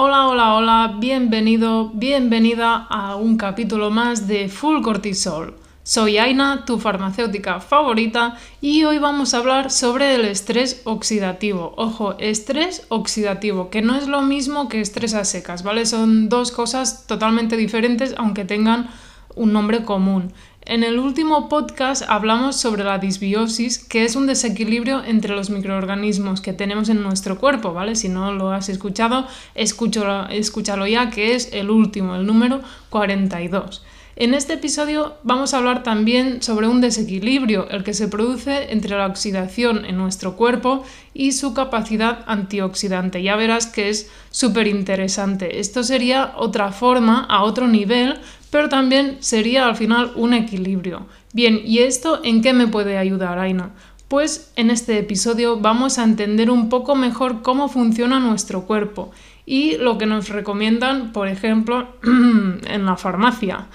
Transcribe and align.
Hola, 0.00 0.28
hola, 0.28 0.54
hola, 0.54 0.94
bienvenido, 1.00 1.90
bienvenida 1.92 2.86
a 2.88 3.16
un 3.16 3.36
capítulo 3.36 3.90
más 3.90 4.28
de 4.28 4.48
Full 4.48 4.80
Cortisol. 4.80 5.56
Soy 5.82 6.18
Aina, 6.18 6.64
tu 6.64 6.78
farmacéutica 6.78 7.58
favorita, 7.58 8.36
y 8.60 8.84
hoy 8.84 8.98
vamos 8.98 9.34
a 9.34 9.38
hablar 9.38 9.72
sobre 9.72 10.14
el 10.14 10.24
estrés 10.24 10.82
oxidativo. 10.84 11.74
Ojo, 11.76 12.16
estrés 12.20 12.86
oxidativo, 12.90 13.70
que 13.70 13.82
no 13.82 13.96
es 13.96 14.06
lo 14.06 14.22
mismo 14.22 14.68
que 14.68 14.80
estrés 14.80 15.14
a 15.14 15.24
secas, 15.24 15.64
¿vale? 15.64 15.84
Son 15.84 16.28
dos 16.28 16.52
cosas 16.52 17.08
totalmente 17.08 17.56
diferentes, 17.56 18.14
aunque 18.18 18.44
tengan 18.44 18.90
un 19.34 19.52
nombre 19.52 19.84
común. 19.84 20.32
En 20.68 20.84
el 20.84 20.98
último 20.98 21.48
podcast 21.48 22.02
hablamos 22.08 22.56
sobre 22.56 22.84
la 22.84 22.98
disbiosis, 22.98 23.78
que 23.78 24.04
es 24.04 24.16
un 24.16 24.26
desequilibrio 24.26 25.02
entre 25.02 25.34
los 25.34 25.48
microorganismos 25.48 26.42
que 26.42 26.52
tenemos 26.52 26.90
en 26.90 27.02
nuestro 27.02 27.38
cuerpo, 27.38 27.72
¿vale? 27.72 27.96
Si 27.96 28.10
no 28.10 28.32
lo 28.32 28.50
has 28.52 28.68
escuchado, 28.68 29.26
escúchalo, 29.54 30.28
escúchalo 30.28 30.86
ya, 30.86 31.08
que 31.08 31.34
es 31.34 31.54
el 31.54 31.70
último, 31.70 32.16
el 32.16 32.26
número 32.26 32.60
42. 32.90 33.82
En 34.20 34.34
este 34.34 34.54
episodio 34.54 35.14
vamos 35.22 35.54
a 35.54 35.58
hablar 35.58 35.84
también 35.84 36.42
sobre 36.42 36.66
un 36.66 36.80
desequilibrio, 36.80 37.68
el 37.70 37.84
que 37.84 37.94
se 37.94 38.08
produce 38.08 38.72
entre 38.72 38.96
la 38.96 39.06
oxidación 39.06 39.84
en 39.84 39.96
nuestro 39.96 40.34
cuerpo 40.34 40.82
y 41.14 41.30
su 41.30 41.54
capacidad 41.54 42.24
antioxidante. 42.26 43.22
Ya 43.22 43.36
verás 43.36 43.68
que 43.68 43.90
es 43.90 44.10
súper 44.30 44.66
interesante. 44.66 45.60
Esto 45.60 45.84
sería 45.84 46.32
otra 46.36 46.72
forma, 46.72 47.26
a 47.26 47.44
otro 47.44 47.68
nivel, 47.68 48.18
pero 48.50 48.68
también 48.68 49.18
sería 49.20 49.66
al 49.66 49.76
final 49.76 50.12
un 50.16 50.34
equilibrio. 50.34 51.06
Bien, 51.32 51.60
¿y 51.64 51.80
esto 51.80 52.20
en 52.24 52.42
qué 52.42 52.52
me 52.52 52.66
puede 52.66 52.98
ayudar, 52.98 53.38
Aina? 53.38 53.70
Pues 54.08 54.52
en 54.56 54.70
este 54.70 54.98
episodio 54.98 55.60
vamos 55.60 55.98
a 55.98 56.04
entender 56.04 56.50
un 56.50 56.68
poco 56.70 56.94
mejor 56.94 57.42
cómo 57.42 57.68
funciona 57.68 58.18
nuestro 58.18 58.62
cuerpo 58.62 59.10
y 59.44 59.76
lo 59.76 59.98
que 59.98 60.06
nos 60.06 60.30
recomiendan, 60.30 61.12
por 61.12 61.28
ejemplo, 61.28 61.88
en 62.02 62.86
la 62.86 62.96
farmacia. 62.96 63.66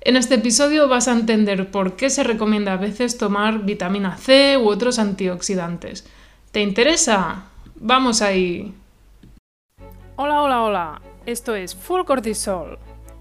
En 0.00 0.16
este 0.16 0.36
episodio 0.36 0.88
vas 0.88 1.08
a 1.08 1.12
entender 1.12 1.70
por 1.70 1.94
qué 1.94 2.10
se 2.10 2.24
recomienda 2.24 2.72
a 2.72 2.76
veces 2.76 3.18
tomar 3.18 3.64
vitamina 3.64 4.16
C 4.16 4.58
u 4.58 4.68
otros 4.68 4.98
antioxidantes. 4.98 6.06
¿Te 6.50 6.60
interesa? 6.60 7.44
Vamos 7.76 8.20
ahí. 8.20 8.74
Hola, 10.16 10.42
hola, 10.42 10.62
hola. 10.62 11.02
Esto 11.24 11.54
es 11.54 11.74
Full 11.74 12.02
Cortisol. 12.04 12.78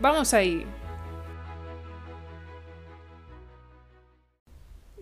¡Vamos 0.00 0.32
ahí! 0.32 0.64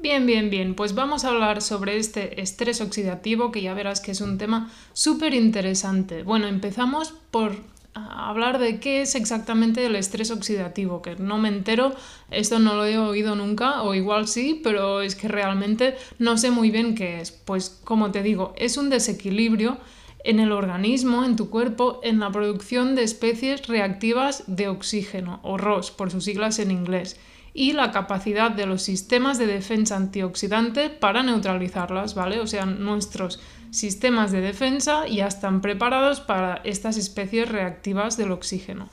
Bien, 0.01 0.25
bien, 0.25 0.51
bien, 0.51 0.75
pues 0.75 0.95
vamos 0.95 1.25
a 1.25 1.31
hablar 1.31 1.61
sobre 1.61 1.97
este 1.97 2.41
estrés 2.41 2.81
oxidativo 2.81 3.51
que 3.51 3.61
ya 3.61 3.75
verás 3.75 4.01
que 4.01 4.13
es 4.13 4.21
un 4.21 4.39
tema 4.39 4.71
súper 4.93 5.35
interesante. 5.35 6.23
Bueno, 6.23 6.47
empezamos 6.47 7.13
por 7.31 7.57
hablar 7.93 8.59
de 8.59 8.79
qué 8.79 9.03
es 9.03 9.15
exactamente 9.15 9.85
el 9.85 9.97
estrés 9.97 10.31
oxidativo, 10.31 11.03
que 11.03 11.17
no 11.17 11.39
me 11.39 11.49
entero, 11.49 11.95
esto 12.31 12.59
no 12.59 12.75
lo 12.75 12.87
he 12.87 12.99
oído 12.99 13.35
nunca, 13.35 13.83
o 13.83 13.95
igual 13.95 14.29
sí, 14.29 14.61
pero 14.63 15.01
es 15.01 15.15
que 15.15 15.29
realmente 15.29 15.97
no 16.19 16.39
sé 16.39 16.51
muy 16.51 16.71
bien 16.71 16.95
qué 16.95 17.21
es. 17.21 17.33
Pues 17.33 17.81
como 17.85 18.13
te 18.13 18.23
digo, 18.23 18.55
es 18.57 18.77
un 18.77 18.91
desequilibrio 18.91 19.79
en 20.27 20.41
el 20.41 20.51
organismo, 20.51 21.25
en 21.25 21.37
tu 21.37 21.51
cuerpo, 21.51 22.01
en 22.03 22.19
la 22.19 22.31
producción 22.31 22.97
de 22.97 23.05
especies 23.05 23.69
reactivas 23.69 24.43
de 24.49 24.69
oxígeno, 24.69 25.39
o 25.43 25.57
ROS 25.57 25.93
por 25.93 26.11
sus 26.11 26.25
siglas 26.25 26.59
en 26.59 26.73
inglés, 26.73 27.19
y 27.55 27.73
la 27.73 27.93
capacidad 27.93 28.51
de 28.51 28.67
los 28.67 28.83
sistemas 28.83 29.39
de 29.39 29.47
defensa 29.47 29.97
antioxidante 29.97 30.91
para 30.91 31.23
neutralizarlas, 31.23 32.15
¿vale? 32.15 32.41
O 32.41 32.47
sea, 32.47 32.67
nuestros 32.67 33.41
sistemas 33.71 34.33
de 34.33 34.41
defensa 34.41 35.07
ya 35.07 35.27
están 35.27 35.61
preparados 35.61 36.21
para 36.21 36.57
estas 36.65 36.97
especies 36.97 37.49
reactivas 37.49 38.17
del 38.17 38.33
oxígeno. 38.33 38.89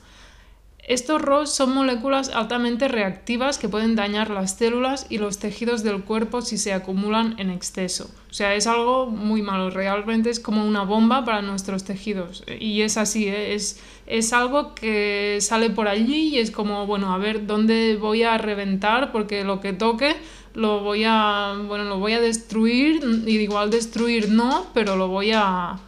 Estos 0.86 1.22
ROS 1.22 1.50
son 1.50 1.72
moléculas 1.72 2.28
altamente 2.28 2.88
reactivas 2.88 3.56
que 3.56 3.70
pueden 3.70 3.96
dañar 3.96 4.28
las 4.28 4.58
células 4.58 5.06
y 5.08 5.16
los 5.16 5.38
tejidos 5.38 5.82
del 5.82 6.04
cuerpo 6.04 6.42
si 6.42 6.58
se 6.58 6.74
acumulan 6.74 7.36
en 7.38 7.48
exceso. 7.48 8.10
O 8.30 8.34
sea, 8.34 8.54
es 8.54 8.66
algo 8.66 9.06
muy 9.06 9.40
malo, 9.40 9.70
realmente 9.70 10.28
es 10.28 10.40
como 10.40 10.66
una 10.66 10.82
bomba 10.82 11.24
para 11.24 11.40
nuestros 11.40 11.84
tejidos. 11.84 12.44
Y 12.60 12.82
es 12.82 12.98
así, 12.98 13.28
¿eh? 13.28 13.54
es, 13.54 13.80
es 14.06 14.34
algo 14.34 14.74
que 14.74 15.38
sale 15.40 15.70
por 15.70 15.88
allí 15.88 16.34
y 16.34 16.38
es 16.38 16.50
como, 16.50 16.86
bueno, 16.86 17.14
a 17.14 17.18
ver 17.18 17.46
dónde 17.46 17.96
voy 17.96 18.22
a 18.24 18.36
reventar 18.36 19.10
porque 19.10 19.42
lo 19.42 19.60
que 19.60 19.72
toque 19.72 20.14
lo 20.52 20.80
voy 20.80 21.04
a, 21.06 21.54
bueno, 21.66 21.84
lo 21.84 21.98
voy 21.98 22.12
a 22.12 22.20
destruir 22.20 23.00
y 23.26 23.38
igual 23.38 23.70
destruir 23.70 24.28
no, 24.28 24.66
pero 24.74 24.96
lo 24.96 25.08
voy 25.08 25.32
a, 25.32 25.78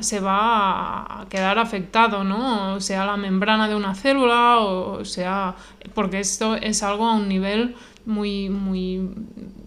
se 0.00 0.20
va 0.20 1.20
a 1.20 1.26
quedar 1.28 1.58
afectado, 1.58 2.24
¿no? 2.24 2.80
Sea 2.80 3.04
la 3.04 3.16
membrana 3.16 3.68
de 3.68 3.74
una 3.74 3.94
célula, 3.94 4.58
o 4.58 5.04
sea, 5.04 5.56
porque 5.94 6.20
esto 6.20 6.54
es 6.54 6.82
algo 6.82 7.06
a 7.06 7.14
un 7.14 7.28
nivel 7.28 7.74
muy, 8.06 8.48
muy 8.48 9.08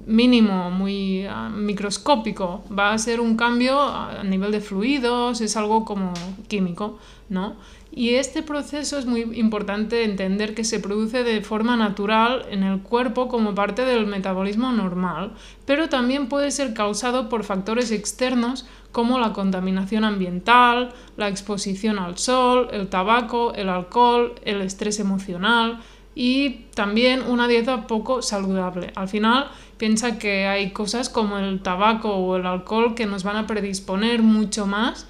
mínimo, 0.06 0.72
muy 0.72 1.26
ah, 1.26 1.50
microscópico. 1.50 2.64
Va 2.78 2.94
a 2.94 2.98
ser 2.98 3.20
un 3.20 3.36
cambio 3.36 3.80
a 3.82 4.24
nivel 4.24 4.52
de 4.52 4.62
fluidos, 4.62 5.42
es 5.42 5.56
algo 5.58 5.86
como 5.86 6.14
químico, 6.48 7.00
¿no? 7.30 7.56
Y 7.96 8.16
este 8.16 8.42
proceso 8.42 8.98
es 8.98 9.06
muy 9.06 9.22
importante 9.36 10.04
entender 10.04 10.56
que 10.56 10.64
se 10.64 10.80
produce 10.80 11.24
de 11.24 11.42
forma 11.42 11.78
natural 11.78 12.44
en 12.50 12.64
el 12.64 12.82
cuerpo 12.82 13.28
como 13.28 13.54
parte 13.54 13.86
del 13.86 14.08
metabolismo 14.08 14.72
normal, 14.72 15.34
pero 15.68 15.90
también 15.90 16.28
puede 16.28 16.50
ser 16.50 16.74
causado 16.74 17.30
por 17.30 17.44
factores 17.44 17.92
externos 17.92 18.66
como 18.92 19.20
la 19.20 19.32
contaminación 19.32 20.06
ambiental, 20.06 20.92
la 21.18 21.28
exposición 21.28 22.00
al 22.00 22.18
sol, 22.18 22.70
el 22.72 22.88
tabaco, 22.88 23.54
el 23.54 23.70
alcohol, 23.70 24.34
el 24.44 24.64
estrés 24.64 25.00
emocional 25.00 25.80
y 26.16 26.66
también 26.74 27.22
una 27.22 27.48
dieta 27.48 27.86
poco 27.86 28.24
saludable. 28.24 28.92
Al 28.96 29.08
final 29.08 29.52
piensa 29.78 30.18
que 30.18 30.48
hay 30.48 30.72
cosas 30.72 31.10
como 31.10 31.38
el 31.38 31.62
tabaco 31.62 32.10
o 32.10 32.38
el 32.38 32.48
alcohol 32.48 32.96
que 32.96 33.06
nos 33.06 33.24
van 33.24 33.36
a 33.36 33.46
predisponer 33.46 34.24
mucho 34.24 34.66
más 34.66 35.08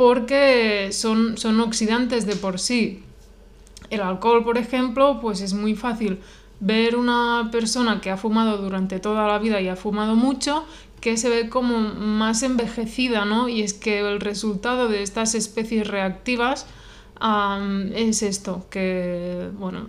porque 0.00 0.88
son, 0.92 1.36
son 1.36 1.60
oxidantes 1.60 2.24
de 2.24 2.34
por 2.34 2.58
sí. 2.58 3.02
El 3.90 4.00
alcohol, 4.00 4.42
por 4.44 4.56
ejemplo, 4.56 5.20
pues 5.20 5.42
es 5.42 5.52
muy 5.52 5.74
fácil 5.74 6.20
ver 6.58 6.96
una 6.96 7.50
persona 7.52 8.00
que 8.00 8.10
ha 8.10 8.16
fumado 8.16 8.56
durante 8.56 8.98
toda 8.98 9.28
la 9.28 9.38
vida 9.38 9.60
y 9.60 9.68
ha 9.68 9.76
fumado 9.76 10.16
mucho, 10.16 10.64
que 11.02 11.18
se 11.18 11.28
ve 11.28 11.50
como 11.50 11.80
más 11.80 12.42
envejecida, 12.42 13.26
¿no? 13.26 13.50
Y 13.50 13.60
es 13.60 13.74
que 13.74 14.00
el 14.00 14.20
resultado 14.20 14.88
de 14.88 15.02
estas 15.02 15.34
especies 15.34 15.86
reactivas 15.86 16.64
es 17.94 18.22
esto, 18.22 18.66
que 18.70 19.50
bueno, 19.58 19.86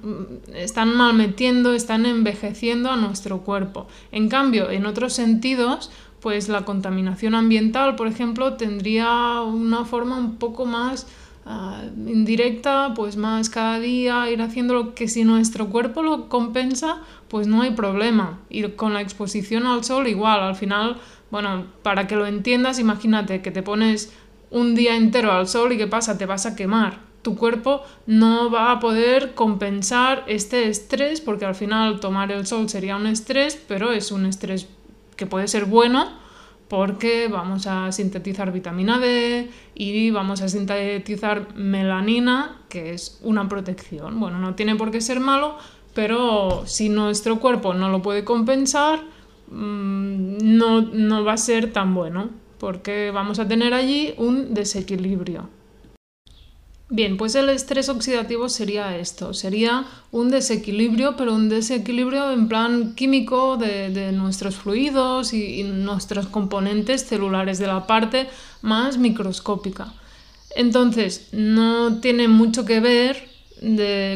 están 0.53 0.93
malmetiendo, 0.93 1.71
están 1.71 2.05
envejeciendo 2.05 2.91
a 2.91 2.97
nuestro 2.97 3.43
cuerpo. 3.43 3.87
En 4.11 4.27
cambio, 4.27 4.69
en 4.71 4.85
otros 4.85 5.13
sentidos, 5.13 5.89
pues 6.21 6.49
la 6.49 6.63
contaminación 6.65 7.33
ambiental, 7.33 7.95
por 7.95 8.07
ejemplo, 8.07 8.53
tendría 8.53 9.41
una 9.41 9.85
forma 9.85 10.17
un 10.17 10.35
poco 10.35 10.65
más 10.65 11.07
ah, 11.45 11.81
indirecta, 12.05 12.93
pues 12.95 13.17
más 13.17 13.49
cada 13.49 13.79
día 13.79 14.29
ir 14.29 14.41
haciendo 14.41 14.75
lo 14.75 14.93
que 14.93 15.07
si 15.07 15.23
nuestro 15.23 15.69
cuerpo 15.69 16.03
lo 16.03 16.29
compensa, 16.29 17.01
pues 17.27 17.47
no 17.47 17.63
hay 17.63 17.71
problema. 17.71 18.39
Y 18.49 18.63
con 18.69 18.93
la 18.93 19.01
exposición 19.01 19.65
al 19.65 19.83
sol 19.83 20.07
igual, 20.07 20.41
al 20.41 20.55
final, 20.55 20.97
bueno, 21.31 21.65
para 21.81 22.05
que 22.05 22.15
lo 22.15 22.27
entiendas, 22.27 22.77
imagínate 22.77 23.41
que 23.41 23.51
te 23.51 23.63
pones 23.63 24.13
un 24.51 24.75
día 24.75 24.95
entero 24.95 25.31
al 25.31 25.47
sol 25.47 25.71
y 25.71 25.77
qué 25.77 25.87
pasa, 25.87 26.19
te 26.19 26.27
vas 26.27 26.45
a 26.45 26.55
quemar. 26.55 26.99
Tu 27.23 27.35
cuerpo 27.35 27.81
no 28.05 28.51
va 28.51 28.71
a 28.71 28.79
poder 28.79 29.33
compensar 29.33 30.23
este 30.27 30.69
estrés 30.69 31.21
porque 31.21 31.45
al 31.45 31.55
final 31.55 31.99
tomar 31.99 32.31
el 32.31 32.45
sol 32.45 32.67
sería 32.69 32.95
un 32.95 33.07
estrés, 33.07 33.63
pero 33.67 33.91
es 33.91 34.11
un 34.11 34.25
estrés 34.25 34.67
que 35.21 35.27
puede 35.27 35.47
ser 35.47 35.65
bueno 35.65 36.09
porque 36.67 37.27
vamos 37.27 37.67
a 37.67 37.91
sintetizar 37.91 38.51
vitamina 38.51 38.97
D 38.97 39.51
y 39.75 40.09
vamos 40.09 40.41
a 40.41 40.49
sintetizar 40.49 41.53
melanina, 41.53 42.61
que 42.69 42.93
es 42.95 43.19
una 43.21 43.47
protección. 43.47 44.19
Bueno, 44.19 44.39
no 44.39 44.55
tiene 44.55 44.75
por 44.75 44.89
qué 44.89 44.99
ser 44.99 45.19
malo, 45.19 45.57
pero 45.93 46.63
si 46.65 46.89
nuestro 46.89 47.39
cuerpo 47.39 47.75
no 47.75 47.89
lo 47.89 48.01
puede 48.01 48.23
compensar, 48.23 49.01
mm, 49.51 50.37
no, 50.57 50.81
no 50.81 51.23
va 51.23 51.33
a 51.33 51.37
ser 51.37 51.71
tan 51.71 51.93
bueno, 51.93 52.29
porque 52.57 53.11
vamos 53.11 53.37
a 53.37 53.47
tener 53.47 53.75
allí 53.75 54.15
un 54.17 54.55
desequilibrio. 54.55 55.49
Bien, 56.93 57.15
pues 57.15 57.35
el 57.35 57.47
estrés 57.47 57.87
oxidativo 57.87 58.49
sería 58.49 58.97
esto, 58.97 59.33
sería 59.33 59.85
un 60.11 60.29
desequilibrio, 60.29 61.15
pero 61.15 61.33
un 61.33 61.47
desequilibrio 61.47 62.33
en 62.33 62.49
plan 62.49 62.95
químico 62.95 63.55
de, 63.55 64.11
nuestros 64.11 64.57
fluidos 64.57 65.31
y, 65.31 65.63
nuestros 65.63 66.27
componentes 66.27 67.05
celulares 67.05 67.59
de 67.59 67.67
la 67.67 67.87
parte 67.87 68.27
más 68.61 68.97
microscópica. 68.97 69.93
Entonces, 70.53 71.29
no 71.31 72.01
tiene 72.01 72.27
mucho 72.27 72.65
que 72.65 72.81
ver 72.81 73.29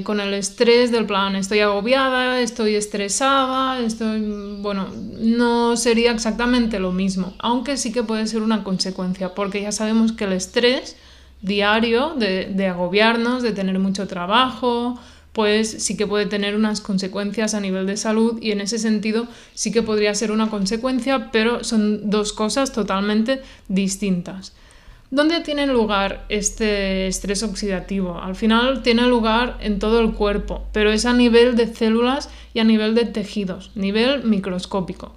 con 0.04 0.19
el 0.19 0.33
estrés 0.33 0.92
del 0.92 1.06
plan, 1.06 1.38
estoy 1.38 1.62
agobiada, 1.62 2.42
estoy 2.42 2.75
estresada, 2.75 3.80
estoy, 3.80 4.19
bueno, 4.60 4.89
no 5.18 5.77
sería 5.77 6.12
exactamente 6.12 6.81
lo 6.81 6.92
mismo, 6.92 7.36
aunque 7.39 7.77
sí 7.77 7.94
que 7.94 8.04
puede 8.04 8.27
ser 8.27 8.42
una 8.42 8.66
consecuencia, 8.66 9.33
porque 9.33 9.62
ya 9.62 9.72
sabemos 9.72 10.12
que 10.12 10.25
el 10.25 10.33
estrés 10.33 10.98
diario 11.45 12.15
de, 12.15 12.68
agobiarnos, 12.68 13.44
de 13.44 13.51
tener 13.51 13.80
mucho 13.80 14.07
trabajo, 14.07 15.00
pues 15.31 15.83
sí 15.83 15.95
que 15.95 16.07
puede 16.07 16.25
tener 16.25 16.56
unas 16.56 16.81
consecuencias 16.81 17.53
a 17.53 17.59
nivel 17.59 17.86
de 17.86 17.97
salud 17.97 18.39
y 18.42 18.51
en 18.51 18.62
ese 18.62 18.80
sentido 18.80 19.27
sí 19.53 19.71
que 19.71 19.83
podría 19.83 20.15
ser 20.15 20.31
una 20.31 20.50
consecuencia, 20.50 21.31
pero 21.31 21.63
son 21.63 22.09
dos 22.09 22.33
cosas 22.33 22.71
totalmente 22.71 23.42
distintas. 23.68 24.56
¿Dónde 25.12 25.42
tiene 25.42 25.68
lugar 25.68 26.25
este 26.30 27.07
estrés 27.07 27.44
oxidativo? 27.44 28.19
Al 28.19 28.36
final 28.36 28.81
tiene 28.81 29.03
lugar 29.07 29.57
en 29.62 29.77
todo 29.77 30.00
el 30.00 30.13
cuerpo, 30.13 30.65
pero 30.71 30.91
es 30.91 31.06
a 31.06 31.13
nivel 31.13 31.56
de 31.56 31.74
células 31.74 32.30
y 32.53 32.59
a 32.59 32.63
nivel 32.63 32.95
de 32.95 33.06
tejidos, 33.06 33.71
nivel 33.75 34.24
microscópico. 34.24 35.13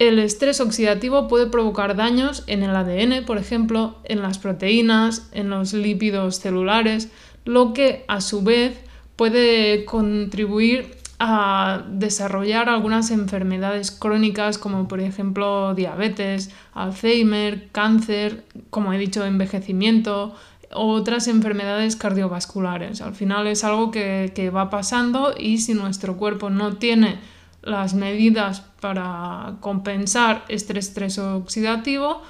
El 0.00 0.18
estrés 0.18 0.62
oxidativo 0.62 1.28
puede 1.28 1.46
provocar 1.46 1.94
daños 1.94 2.42
en 2.46 2.62
el 2.62 2.74
ADN, 2.74 3.26
por 3.26 3.36
ejemplo, 3.36 3.98
en 4.04 4.22
las 4.22 4.38
proteínas, 4.38 5.28
en 5.32 5.50
los 5.50 5.74
lípidos 5.74 6.36
celulares, 6.36 7.10
lo 7.44 7.74
que 7.74 8.06
a 8.08 8.22
su 8.22 8.42
vez 8.42 8.80
puede 9.16 9.84
contribuir 9.84 10.96
a 11.18 11.84
desarrollar 11.86 12.70
algunas 12.70 13.10
enfermedades 13.10 13.90
crónicas 13.90 14.56
como 14.56 14.88
por 14.88 15.00
ejemplo 15.00 15.74
diabetes, 15.74 16.50
Alzheimer, 16.72 17.68
cáncer, 17.70 18.44
como 18.70 18.94
he 18.94 18.98
dicho, 18.98 19.26
envejecimiento, 19.26 20.34
otras 20.72 21.28
enfermedades 21.28 21.96
cardiovasculares. 21.96 23.02
Al 23.02 23.14
final 23.14 23.46
es 23.46 23.64
algo 23.64 23.90
que, 23.90 24.32
que 24.34 24.48
va 24.48 24.70
pasando 24.70 25.34
y 25.38 25.58
si 25.58 25.74
nuestro 25.74 26.16
cuerpo 26.16 26.48
no 26.48 26.76
tiene 26.76 27.18
las 27.62 27.94
medidas 27.94 28.62
para 28.80 29.56
compensar 29.60 30.44
este 30.48 30.78
estrés 30.78 31.18
oxidativo, 31.18 32.22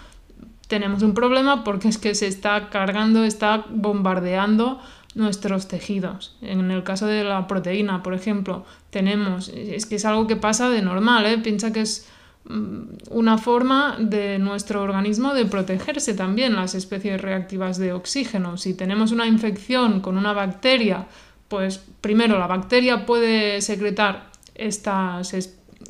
tenemos 0.70 1.02
un 1.02 1.14
problema 1.14 1.64
porque 1.64 1.88
es 1.88 1.98
que 1.98 2.14
se 2.14 2.26
está 2.26 2.70
cargando, 2.70 3.24
está 3.24 3.64
bombardeando 3.68 4.80
nuestros 5.14 5.66
tejidos. 5.66 6.36
En 6.40 6.70
el 6.70 6.84
caso 6.84 7.06
de 7.06 7.24
la 7.24 7.46
proteína, 7.46 8.02
por 8.02 8.14
ejemplo, 8.14 8.64
tenemos, 8.90 9.48
es 9.48 9.86
que 9.86 9.96
es 9.96 10.04
algo 10.04 10.26
que 10.26 10.36
pasa 10.36 10.70
de 10.70 10.82
normal, 10.82 11.26
¿eh? 11.26 11.38
piensa 11.38 11.72
que 11.72 11.80
es 11.80 12.08
mm, 12.44 12.82
una 13.10 13.36
forma 13.36 13.96
de 13.98 14.38
nuestro 14.38 14.82
organismo 14.82 15.34
de 15.34 15.46
protegerse 15.46 16.14
también 16.14 16.54
las 16.54 16.76
especies 16.76 17.20
reactivas 17.20 17.76
de 17.78 17.92
oxígeno. 17.92 18.56
Si 18.56 18.74
tenemos 18.74 19.10
una 19.10 19.26
infección 19.26 20.00
con 20.00 20.16
una 20.16 20.32
bacteria, 20.32 21.08
pues 21.48 21.78
primero 22.00 22.38
la 22.38 22.46
bacteria 22.46 23.06
puede 23.06 23.60
secretar 23.60 24.29
estas 24.60 25.34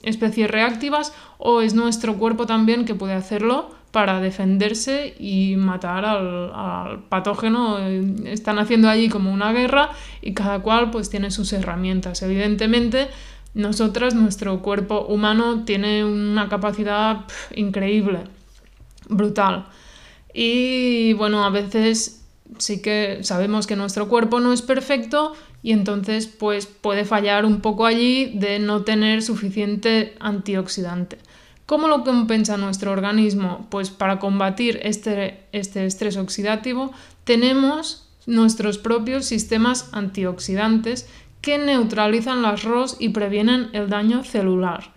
especies 0.02 0.50
reactivas 0.50 1.12
o 1.38 1.60
es 1.60 1.74
nuestro 1.74 2.16
cuerpo 2.16 2.46
también 2.46 2.84
que 2.84 2.94
puede 2.94 3.14
hacerlo 3.14 3.70
para 3.90 4.20
defenderse 4.20 5.14
y 5.18 5.56
matar 5.56 6.04
al, 6.04 7.00
patógeno. 7.08 7.78
Están 8.24 8.58
haciendo 8.58 8.88
allí 8.88 9.08
como 9.08 9.32
una 9.32 9.52
guerra 9.52 9.90
y 10.22 10.32
cada 10.32 10.60
cual 10.60 10.90
pues 10.90 11.10
tiene 11.10 11.30
sus 11.30 11.52
herramientas. 11.52 12.22
Evidentemente, 12.22 13.08
nosotras, 13.54 14.14
nuestro 14.14 14.62
cuerpo 14.62 15.06
humano 15.06 15.64
tiene 15.64 16.04
una 16.04 16.48
capacidad 16.48 17.24
increíble, 17.54 18.20
brutal. 19.08 19.66
Y 20.32 21.14
bueno, 21.14 21.44
a 21.44 21.50
veces 21.50 22.24
sí 22.58 22.80
que 22.80 23.20
sabemos 23.22 23.66
que 23.66 23.74
nuestro 23.74 24.08
cuerpo 24.08 24.38
no 24.38 24.52
es 24.52 24.62
perfecto 24.62 25.34
y 25.62 25.72
entonces 25.72 26.26
pues 26.26 26.66
puede 26.66 27.04
fallar 27.04 27.44
un 27.44 27.60
poco 27.60 27.86
allí 27.86 28.32
de 28.34 28.58
no 28.58 28.82
tener 28.82 29.22
suficiente 29.22 30.14
antioxidante. 30.20 31.18
¿Cómo 31.66 31.86
lo 31.86 32.02
compensa 32.02 32.56
nuestro 32.56 32.90
organismo? 32.90 33.66
Pues 33.70 33.90
para 33.90 34.18
combatir 34.18 34.80
este, 34.82 35.44
este 35.52 35.86
estrés 35.86 36.16
oxidativo 36.16 36.92
tenemos 37.24 38.08
nuestros 38.26 38.78
propios 38.78 39.26
sistemas 39.26 39.88
antioxidantes 39.92 41.08
que 41.40 41.58
neutralizan 41.58 42.42
las 42.42 42.64
ROS 42.64 42.96
y 42.98 43.10
previenen 43.10 43.68
el 43.72 43.88
daño 43.88 44.24
celular. 44.24 44.92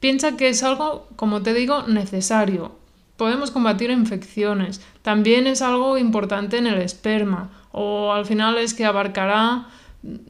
Piensa 0.00 0.36
que 0.36 0.48
es 0.48 0.62
algo, 0.62 1.08
como 1.16 1.42
te 1.42 1.54
digo, 1.54 1.82
necesario. 1.82 2.76
Podemos 3.16 3.50
combatir 3.50 3.90
infecciones. 3.90 4.80
También 5.02 5.46
es 5.46 5.62
algo 5.62 5.96
importante 5.96 6.58
en 6.58 6.66
el 6.66 6.80
esperma. 6.80 7.50
O 7.72 8.12
al 8.12 8.26
final 8.26 8.58
es 8.58 8.74
que 8.74 8.84
abarcará 8.84 9.68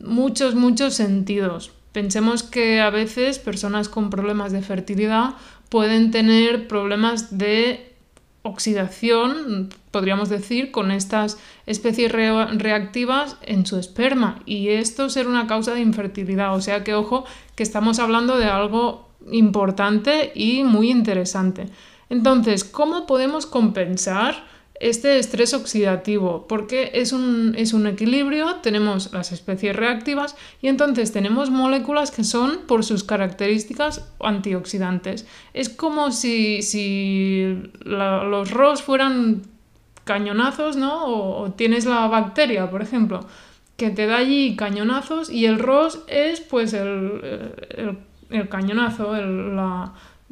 muchos, 0.00 0.54
muchos 0.54 0.94
sentidos. 0.94 1.72
Pensemos 1.92 2.42
que 2.42 2.80
a 2.80 2.90
veces 2.90 3.38
personas 3.38 3.88
con 3.88 4.10
problemas 4.10 4.52
de 4.52 4.62
fertilidad 4.62 5.34
pueden 5.68 6.10
tener 6.10 6.68
problemas 6.68 7.38
de 7.38 7.94
oxidación, 8.42 9.70
podríamos 9.90 10.28
decir, 10.28 10.70
con 10.70 10.90
estas 10.90 11.38
especies 11.66 12.12
reactivas 12.12 13.36
en 13.42 13.66
su 13.66 13.78
esperma 13.78 14.40
y 14.46 14.68
esto 14.68 15.08
ser 15.10 15.26
una 15.26 15.46
causa 15.46 15.74
de 15.74 15.80
infertilidad. 15.80 16.54
O 16.54 16.60
sea 16.60 16.84
que 16.84 16.94
ojo 16.94 17.24
que 17.54 17.62
estamos 17.62 17.98
hablando 17.98 18.38
de 18.38 18.46
algo 18.46 19.08
importante 19.30 20.32
y 20.34 20.62
muy 20.64 20.90
interesante. 20.90 21.68
Entonces, 22.08 22.62
¿cómo 22.62 23.06
podemos 23.06 23.46
compensar? 23.46 24.44
Este 24.80 25.18
estrés 25.18 25.54
oxidativo, 25.54 26.46
porque 26.48 26.90
es 26.94 27.12
un, 27.12 27.54
es 27.56 27.72
un, 27.72 27.86
equilibrio, 27.86 28.56
tenemos 28.56 29.12
las 29.12 29.32
especies 29.32 29.74
reactivas 29.74 30.36
y 30.60 30.68
entonces 30.68 31.12
tenemos 31.12 31.50
moléculas 31.50 32.10
que 32.10 32.24
son 32.24 32.60
por 32.66 32.84
sus 32.84 33.04
características 33.04 34.08
antioxidantes. 34.20 35.26
Es 35.54 35.68
como 35.68 36.12
si, 36.12 36.62
si 36.62 37.70
los 37.84 38.50
ROS 38.50 38.82
fueran 38.82 39.42
cañonazos, 40.04 40.76
¿no? 40.76 41.06
O, 41.06 41.52
tienes 41.52 41.86
la 41.86 42.06
bacteria, 42.08 42.70
por 42.70 42.82
ejemplo, 42.82 43.26
que 43.76 43.90
te 43.90 44.06
da 44.06 44.18
allí 44.18 44.56
cañonazos 44.56 45.30
y 45.30 45.46
el 45.46 45.58
ROS 45.58 46.00
es 46.06 46.40
pues 46.40 46.72
el, 46.72 47.54
el, 48.30 48.48
cañonazo, 48.48 49.16
el, 49.16 49.58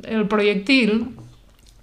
el 0.02 0.28
proyectil 0.28 1.16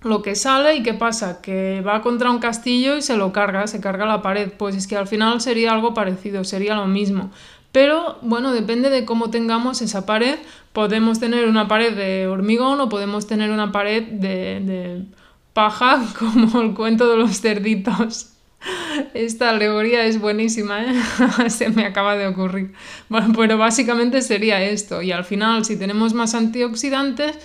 lo 0.03 0.21
que 0.21 0.35
sale 0.35 0.75
y 0.75 0.83
qué 0.83 0.93
pasa, 0.93 1.41
que 1.41 1.81
va 1.81 2.01
contra 2.01 2.31
un 2.31 2.39
castillo 2.39 2.97
y 2.97 3.01
se 3.01 3.17
lo 3.17 3.31
carga, 3.31 3.67
se 3.67 3.79
carga 3.79 4.05
la 4.05 4.21
pared. 4.21 4.51
Pues 4.57 4.75
es 4.75 4.87
que 4.87 4.97
al 4.97 5.07
final 5.07 5.41
sería 5.41 5.73
algo 5.73 5.93
parecido, 5.93 6.43
sería 6.43 6.75
lo 6.75 6.87
mismo. 6.87 7.31
Pero 7.71 8.17
bueno, 8.21 8.51
depende 8.51 8.89
de 8.89 9.05
cómo 9.05 9.29
tengamos 9.29 9.81
esa 9.81 10.05
pared. 10.05 10.39
Podemos 10.73 11.19
tener 11.19 11.47
una 11.47 11.67
pared 11.67 11.95
de 11.95 12.27
hormigón 12.27 12.81
o 12.81 12.89
podemos 12.89 13.27
tener 13.27 13.51
una 13.51 13.71
pared 13.71 14.03
de, 14.03 15.05
paja, 15.53 16.01
como 16.19 16.61
el 16.61 16.73
cuento 16.73 17.09
de 17.09 17.17
los 17.17 17.39
cerditos. 17.39 18.27
Esta 19.13 19.49
alegoría 19.49 20.05
es 20.05 20.19
buenísima, 20.19 20.83
¿eh? 20.83 20.93
se 21.49 21.69
me 21.69 21.85
acaba 21.85 22.15
de 22.15 22.27
ocurrir. 22.27 22.73
Bueno, 23.09 23.33
pero 23.35 23.57
básicamente 23.57 24.21
sería 24.21 24.61
esto. 24.61 25.01
Y 25.01 25.11
al 25.11 25.25
final, 25.25 25.65
si 25.65 25.77
tenemos 25.77 26.13
más 26.13 26.35
antioxidantes, 26.35 27.39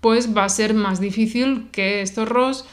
pues 0.00 0.36
va 0.36 0.44
a 0.44 0.48
ser 0.48 0.74
más 0.74 1.00
difícil 1.00 1.68
que 1.72 2.02
estos 2.02 2.28
ROS 2.28 2.64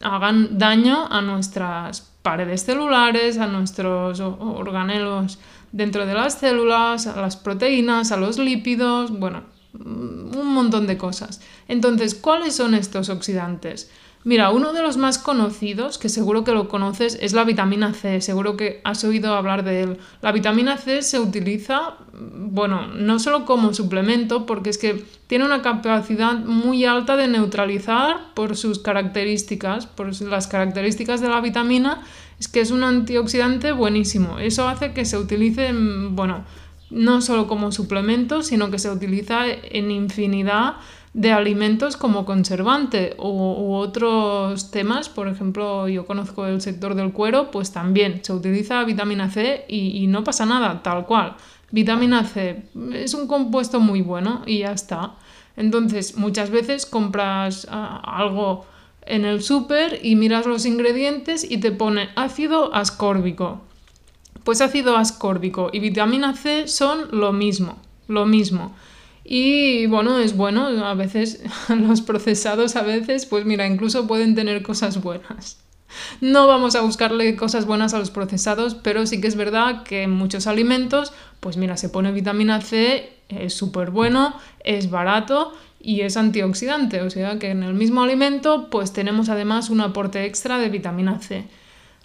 hagan 0.00 0.58
daño 0.58 1.06
a 1.10 1.20
nuestras 1.20 2.12
paredes 2.22 2.64
celulares, 2.64 3.38
a 3.38 3.46
nuestros 3.46 4.20
organelos 4.20 5.38
dentro 5.72 6.06
de 6.06 6.14
las 6.14 6.34
células, 6.38 7.06
a 7.06 7.20
las 7.20 7.36
proteínas, 7.36 8.12
a 8.12 8.16
los 8.16 8.38
lípidos, 8.38 9.10
bueno, 9.18 9.44
un 9.74 10.52
montón 10.52 10.86
de 10.86 10.96
cosas. 10.96 11.40
Entonces, 11.68 12.14
¿cuáles 12.14 12.56
son 12.56 12.74
estos 12.74 13.08
oxidantes? 13.08 13.90
Mira, 14.26 14.50
uno 14.50 14.72
de 14.72 14.82
los 14.82 14.96
más 14.96 15.18
conocidos, 15.18 15.98
que 15.98 16.08
seguro 16.08 16.42
que 16.42 16.50
lo 16.50 16.66
conoces, 16.66 17.16
es 17.20 17.32
la 17.32 17.44
vitamina 17.44 17.94
C. 17.94 18.20
Seguro 18.20 18.56
que 18.56 18.80
has 18.82 19.04
oído 19.04 19.32
hablar 19.32 19.62
de 19.62 19.82
él. 19.82 19.98
La 20.20 20.32
vitamina 20.32 20.78
C 20.78 21.02
se 21.02 21.20
utiliza, 21.20 21.94
bueno, 22.12 22.88
no 22.88 23.20
solo 23.20 23.44
como 23.44 23.72
suplemento, 23.72 24.44
porque 24.44 24.70
es 24.70 24.78
que 24.78 25.04
tiene 25.28 25.44
una 25.44 25.62
capacidad 25.62 26.34
muy 26.40 26.84
alta 26.84 27.16
de 27.16 27.28
neutralizar 27.28 28.34
por 28.34 28.56
sus 28.56 28.80
características, 28.80 29.86
por 29.86 30.20
las 30.22 30.48
características 30.48 31.20
de 31.20 31.28
la 31.28 31.40
vitamina, 31.40 32.02
es 32.40 32.48
que 32.48 32.62
es 32.62 32.72
un 32.72 32.82
antioxidante 32.82 33.70
buenísimo. 33.70 34.40
Eso 34.40 34.66
hace 34.66 34.92
que 34.92 35.04
se 35.04 35.18
utilice, 35.18 35.70
bueno, 35.72 36.44
no 36.90 37.20
solo 37.20 37.46
como 37.46 37.70
suplemento, 37.70 38.42
sino 38.42 38.72
que 38.72 38.80
se 38.80 38.90
utiliza 38.90 39.46
en 39.46 39.92
infinidad 39.92 40.78
de 41.16 41.32
alimentos 41.32 41.96
como 41.96 42.26
conservante 42.26 43.16
u, 43.18 43.72
otros 43.72 44.70
temas, 44.70 45.08
por 45.08 45.28
ejemplo, 45.28 45.88
yo 45.88 46.04
conozco 46.04 46.44
el 46.44 46.60
sector 46.60 46.94
del 46.94 47.12
cuero, 47.12 47.50
pues 47.50 47.72
también 47.72 48.20
se 48.22 48.34
utiliza 48.34 48.84
vitamina 48.84 49.30
C 49.30 49.64
y, 49.66 50.06
no 50.08 50.24
pasa 50.24 50.44
nada, 50.44 50.82
tal 50.82 51.06
cual. 51.06 51.36
Vitamina 51.70 52.22
C 52.24 52.64
es 52.92 53.14
un 53.14 53.26
compuesto 53.28 53.80
muy 53.80 54.02
bueno 54.02 54.42
y 54.44 54.58
ya 54.58 54.72
está. 54.72 55.14
Entonces, 55.56 56.18
muchas 56.18 56.50
veces 56.50 56.84
compras 56.84 57.66
ah, 57.70 57.98
algo 58.04 58.66
en 59.06 59.24
el 59.24 59.42
súper 59.42 60.00
y 60.02 60.16
miras 60.16 60.44
los 60.44 60.66
ingredientes 60.66 61.50
y 61.50 61.56
te 61.60 61.72
pone 61.72 62.10
ácido 62.14 62.74
ascórbico. 62.74 63.62
Pues 64.44 64.60
ácido 64.60 64.98
ascórbico 64.98 65.70
y 65.72 65.78
vitamina 65.78 66.34
C 66.34 66.68
son 66.68 67.08
lo 67.10 67.32
mismo, 67.32 67.78
lo 68.06 68.26
mismo. 68.26 68.74
Y 69.28 69.86
bueno, 69.86 70.20
es 70.20 70.36
bueno, 70.36 70.68
a 70.86 70.94
veces 70.94 71.42
los 71.68 72.00
procesados 72.00 72.76
a 72.76 72.82
veces, 72.82 73.26
pues 73.26 73.44
mira, 73.44 73.66
incluso 73.66 74.06
pueden 74.06 74.36
tener 74.36 74.62
cosas 74.62 75.02
buenas. 75.02 75.58
No 76.20 76.46
vamos 76.46 76.76
a 76.76 76.82
buscarle 76.82 77.34
cosas 77.34 77.66
buenas 77.66 77.92
a 77.92 77.98
los 77.98 78.10
procesados, 78.10 78.76
pero 78.76 79.04
sí 79.06 79.20
que 79.20 79.26
es 79.26 79.34
verdad 79.34 79.82
que 79.82 80.02
en 80.02 80.12
muchos 80.12 80.46
alimentos, 80.46 81.12
pues 81.40 81.56
mira, 81.56 81.76
se 81.76 81.88
pone 81.88 82.12
vitamina 82.12 82.60
C, 82.60 83.12
es 83.28 83.54
súper 83.54 83.90
bueno, 83.90 84.36
es 84.62 84.90
barato 84.90 85.52
y 85.80 86.02
es 86.02 86.16
antioxidante, 86.16 87.02
o 87.02 87.10
sea 87.10 87.38
que 87.40 87.50
en 87.50 87.64
el 87.64 87.74
mismo 87.74 88.02
alimento 88.02 88.68
pues 88.70 88.92
tenemos 88.92 89.28
además 89.28 89.70
un 89.70 89.80
aporte 89.80 90.24
extra 90.24 90.58
de 90.58 90.68
vitamina 90.68 91.20
C. 91.20 91.44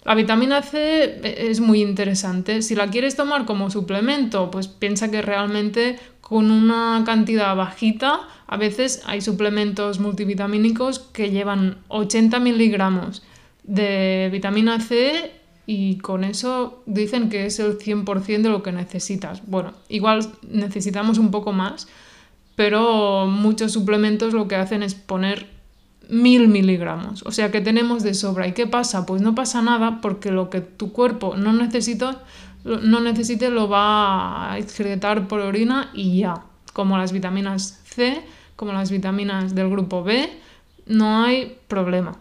La 0.04 0.16
vitamina 0.16 0.62
C 0.62 1.20
es 1.48 1.60
muy 1.60 1.80
interesante. 1.80 2.62
Si 2.62 2.74
la 2.74 2.88
quieres 2.88 3.14
tomar 3.14 3.44
como 3.44 3.70
suplemento, 3.70 4.50
pues 4.50 4.66
piensa 4.66 5.12
que 5.12 5.22
realmente 5.22 6.00
con 6.32 6.50
una 6.50 7.02
cantidad 7.04 7.54
bajita, 7.54 8.20
a 8.46 8.56
veces 8.56 9.02
hay 9.04 9.20
suplementos 9.20 10.00
multivitamínicos 10.00 10.98
que 10.98 11.30
llevan 11.30 11.76
80 11.88 12.40
miligramos 12.40 13.22
de 13.64 14.30
vitamina 14.32 14.80
C 14.80 15.30
y 15.66 15.98
con 15.98 16.24
eso 16.24 16.82
dicen 16.86 17.28
que 17.28 17.44
es 17.44 17.58
el 17.58 17.76
100% 17.76 18.40
de 18.40 18.48
lo 18.48 18.62
que 18.62 18.72
necesitas. 18.72 19.46
Bueno, 19.46 19.74
igual 19.90 20.26
necesitamos 20.48 21.18
un 21.18 21.30
poco 21.30 21.52
más, 21.52 21.86
pero 22.56 23.26
muchos 23.26 23.72
suplementos 23.72 24.32
lo 24.32 24.48
que 24.48 24.56
hacen 24.56 24.82
es 24.82 24.94
poner 24.94 25.50
mil 26.08 26.48
miligramos, 26.48 27.24
o 27.26 27.30
sea 27.30 27.50
que 27.50 27.60
tenemos 27.60 28.02
de 28.02 28.14
sobra. 28.14 28.46
¿Y 28.46 28.52
qué 28.52 28.66
pasa? 28.66 29.04
Pues 29.04 29.20
no 29.20 29.34
pasa 29.34 29.60
nada 29.60 30.00
porque 30.00 30.30
lo 30.30 30.48
que 30.48 30.62
tu 30.62 30.92
cuerpo 30.92 31.36
no 31.36 31.52
necesita 31.52 32.22
no 32.64 33.00
necesite 33.00 33.50
lo 33.50 33.68
va 33.68 34.52
a 34.52 34.58
excretar 34.58 35.28
por 35.28 35.40
orina 35.40 35.90
y 35.94 36.20
ya. 36.20 36.34
Como 36.72 36.96
las 36.96 37.12
vitaminas 37.12 37.82
C, 37.84 38.22
como 38.56 38.72
las 38.72 38.90
vitaminas 38.90 39.54
del 39.54 39.68
grupo 39.68 40.02
B, 40.02 40.30
no 40.86 41.24
hay 41.24 41.58
problema. 41.68 42.12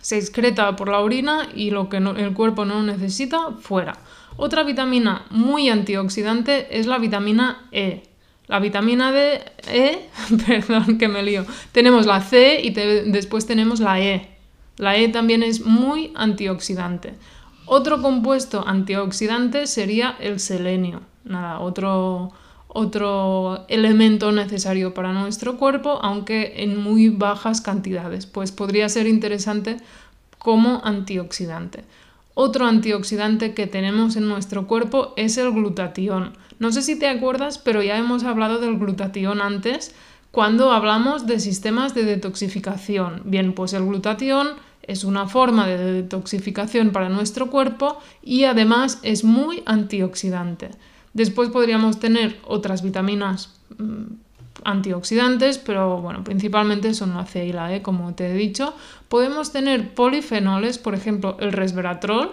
Se 0.00 0.16
excreta 0.16 0.76
por 0.76 0.88
la 0.88 1.00
orina 1.00 1.48
y 1.54 1.70
lo 1.70 1.88
que 1.88 1.98
el 1.98 2.32
cuerpo 2.32 2.64
no 2.64 2.82
necesita, 2.82 3.52
fuera. 3.60 3.98
Otra 4.36 4.62
vitamina 4.62 5.26
muy 5.30 5.68
antioxidante 5.68 6.78
es 6.78 6.86
la 6.86 6.98
vitamina 6.98 7.68
E. 7.72 8.04
La 8.46 8.58
vitamina 8.58 9.12
D, 9.12 9.42
E, 9.68 10.08
perdón 10.46 10.98
que 10.98 11.08
me 11.08 11.22
lío, 11.22 11.44
tenemos 11.72 12.06
la 12.06 12.20
C 12.20 12.60
y 12.62 12.70
después 12.70 13.46
tenemos 13.46 13.80
la 13.80 14.00
E. 14.00 14.28
La 14.76 14.96
E 14.96 15.08
también 15.08 15.42
es 15.42 15.64
muy 15.64 16.12
antioxidante. 16.16 17.14
Otro 17.72 18.02
compuesto 18.02 18.66
antioxidante 18.66 19.68
sería 19.68 20.16
el 20.18 20.40
selenio. 20.40 21.02
Nada, 21.22 21.60
otro, 21.60 22.32
otro 22.66 23.64
elemento 23.68 24.32
necesario 24.32 24.92
para 24.92 25.12
nuestro 25.12 25.56
cuerpo, 25.56 26.00
aunque 26.02 26.64
en 26.64 26.76
muy 26.76 27.10
bajas 27.10 27.60
cantidades. 27.60 28.26
Pues 28.26 28.50
podría 28.50 28.88
ser 28.88 29.06
interesante 29.06 29.76
como 30.40 30.80
antioxidante. 30.82 31.84
Otro 32.34 32.66
antioxidante 32.66 33.54
que 33.54 33.68
tenemos 33.68 34.16
en 34.16 34.26
nuestro 34.26 34.66
cuerpo 34.66 35.14
es 35.16 35.38
el 35.38 35.52
glutatión. 35.52 36.32
No 36.58 36.72
sé 36.72 36.82
si 36.82 36.98
te 36.98 37.06
acuerdas, 37.06 37.58
pero 37.58 37.84
ya 37.84 37.96
hemos 37.98 38.24
hablado 38.24 38.58
del 38.58 38.80
glutatión 38.80 39.40
antes 39.40 39.94
cuando 40.32 40.72
hablamos 40.72 41.28
de 41.28 41.38
sistemas 41.38 41.94
de 41.94 42.02
detoxificación. 42.02 43.22
Bien, 43.26 43.52
pues 43.52 43.74
el 43.74 43.86
glutatión 43.86 44.48
es 44.82 45.04
una 45.04 45.26
forma 45.26 45.66
de 45.66 45.76
detoxificación 45.78 46.90
para 46.90 47.08
nuestro 47.08 47.50
cuerpo 47.50 47.98
y 48.22 48.44
además 48.44 48.98
es 49.02 49.24
muy 49.24 49.62
antioxidante. 49.66 50.70
Después 51.12 51.50
podríamos 51.50 51.98
tener 51.98 52.38
otras 52.46 52.82
vitaminas 52.82 53.58
mm, 53.78 54.04
antioxidantes, 54.64 55.58
pero 55.58 56.00
bueno, 56.00 56.22
principalmente 56.24 56.94
son 56.94 57.14
la 57.14 57.26
C 57.26 57.48
E, 57.48 57.82
como 57.82 58.14
te 58.14 58.30
he 58.30 58.34
dicho. 58.34 58.74
Podemos 59.08 59.52
tener 59.52 59.94
polifenoles, 59.94 60.78
por 60.78 60.94
ejemplo, 60.94 61.36
el 61.40 61.52
resveratrol 61.52 62.32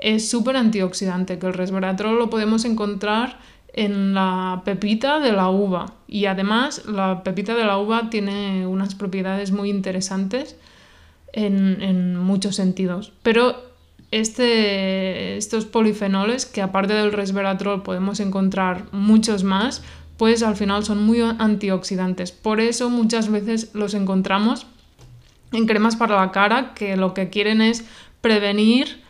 es 0.00 0.28
súper 0.28 0.56
antioxidante, 0.56 1.38
que 1.38 1.46
el 1.46 1.54
resveratrol 1.54 2.18
lo 2.18 2.30
podemos 2.30 2.64
encontrar 2.64 3.38
en 3.72 4.14
la 4.14 4.62
pepita 4.64 5.18
de 5.18 5.32
la 5.32 5.48
uva 5.48 5.94
y 6.06 6.26
además 6.26 6.84
la 6.86 7.24
pepita 7.24 7.54
de 7.54 7.64
la 7.64 7.78
uva 7.78 8.08
tiene 8.08 8.66
unas 8.66 8.94
propiedades 8.94 9.50
muy 9.50 9.68
interesantes 9.68 10.56
en, 11.34 12.16
muchos 12.16 12.56
sentidos. 12.56 13.12
Pero 13.22 13.56
este, 14.10 15.36
estos 15.36 15.64
polifenoles, 15.64 16.46
que 16.46 16.62
aparte 16.62 16.94
del 16.94 17.12
resveratrol 17.12 17.82
podemos 17.82 18.20
encontrar 18.20 18.84
muchos 18.92 19.44
más, 19.44 19.82
pues 20.16 20.42
al 20.42 20.56
final 20.56 20.84
son 20.84 21.04
muy 21.04 21.20
antioxidantes. 21.20 22.32
Por 22.32 22.60
eso 22.60 22.88
muchas 22.90 23.30
veces 23.30 23.70
los 23.74 23.94
encontramos 23.94 24.66
en 25.52 25.66
cremas 25.66 25.96
para 25.96 26.16
la 26.16 26.32
cara 26.32 26.72
que 26.74 26.96
lo 26.96 27.14
que 27.14 27.30
quieren 27.30 27.60
es 27.60 27.84
prevenir 28.20 29.02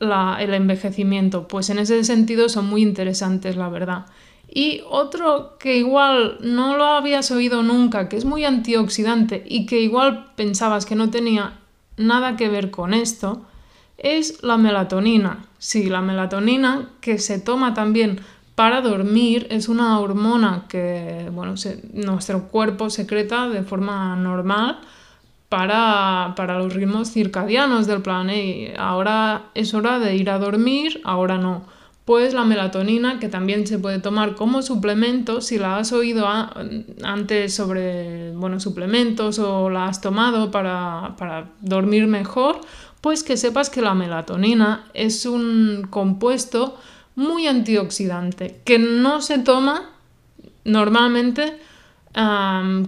el 0.00 0.54
envejecimiento. 0.54 1.48
Pues 1.48 1.70
en 1.70 1.78
ese 1.78 2.02
sentido 2.04 2.48
son 2.48 2.66
muy 2.66 2.82
interesantes, 2.82 3.56
la 3.56 3.68
verdad. 3.68 4.06
Y 4.48 4.82
otro 4.88 5.56
que 5.58 5.76
igual 5.76 6.38
no 6.40 6.76
lo 6.76 6.84
habías 6.84 7.30
oído 7.30 7.62
nunca, 7.62 8.08
que 8.08 8.16
es 8.16 8.24
muy 8.24 8.44
antioxidante 8.44 9.44
y 9.46 9.66
que 9.66 9.80
igual 9.80 10.32
pensabas 10.36 10.86
que 10.86 10.94
no 10.94 11.10
tenía 11.10 11.58
nada 11.96 12.36
que 12.36 12.48
ver 12.48 12.70
con 12.70 12.94
esto, 12.94 13.42
es 13.98 14.42
la 14.42 14.56
melatonina. 14.56 15.46
Sí, 15.58 15.90
la 15.90 16.00
melatonina 16.00 16.90
que 17.00 17.18
se 17.18 17.38
toma 17.38 17.74
también 17.74 18.20
para 18.54 18.80
dormir 18.80 19.46
es 19.50 19.68
una 19.68 20.00
hormona 20.00 20.64
que 20.68 21.28
bueno, 21.32 21.54
nuestro 21.92 22.48
cuerpo 22.48 22.90
secreta 22.90 23.48
de 23.48 23.62
forma 23.62 24.16
normal 24.16 24.80
para, 25.48 26.32
para 26.36 26.58
los 26.58 26.74
ritmos 26.74 27.12
circadianos 27.12 27.86
del 27.86 28.02
planeta. 28.02 28.82
Ahora 28.82 29.50
es 29.54 29.74
hora 29.74 29.98
de 29.98 30.16
ir 30.16 30.30
a 30.30 30.38
dormir, 30.38 31.00
ahora 31.04 31.38
no 31.38 31.77
pues 32.08 32.32
la 32.32 32.44
melatonina, 32.44 33.18
que 33.18 33.28
también 33.28 33.66
se 33.66 33.78
puede 33.78 33.98
tomar 33.98 34.34
como 34.34 34.62
suplemento, 34.62 35.42
si 35.42 35.58
la 35.58 35.76
has 35.76 35.92
oído 35.92 36.26
antes 37.02 37.54
sobre 37.54 38.32
bueno, 38.32 38.60
suplementos 38.60 39.38
o 39.38 39.68
la 39.68 39.88
has 39.88 40.00
tomado 40.00 40.50
para, 40.50 41.16
para 41.18 41.50
dormir 41.60 42.06
mejor, 42.06 42.62
pues 43.02 43.22
que 43.22 43.36
sepas 43.36 43.68
que 43.68 43.82
la 43.82 43.92
melatonina 43.92 44.86
es 44.94 45.26
un 45.26 45.86
compuesto 45.90 46.78
muy 47.14 47.46
antioxidante, 47.46 48.62
que 48.64 48.78
no 48.78 49.20
se 49.20 49.40
toma 49.40 49.90
normalmente 50.64 51.58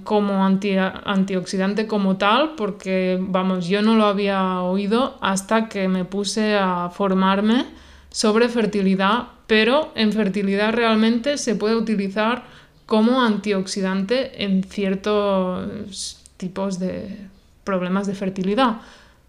como 0.04 0.46
antioxidante 0.46 1.86
como 1.86 2.16
tal, 2.16 2.54
porque 2.56 3.18
vamos, 3.20 3.68
yo 3.68 3.82
no 3.82 3.96
lo 3.96 4.06
había 4.06 4.62
oído 4.62 5.18
hasta 5.20 5.68
que 5.68 5.88
me 5.88 6.06
puse 6.06 6.56
a 6.56 6.88
formarme 6.88 7.66
sobre 8.10 8.48
fertilidad, 8.48 9.28
pero 9.46 9.92
en 9.94 10.12
fertilidad 10.12 10.72
realmente 10.72 11.38
se 11.38 11.54
puede 11.54 11.76
utilizar 11.76 12.44
como 12.86 13.22
antioxidante 13.22 14.44
en 14.44 14.64
ciertos 14.64 16.20
tipos 16.36 16.78
de 16.78 17.18
problemas 17.64 18.06
de 18.06 18.14
fertilidad. 18.14 18.80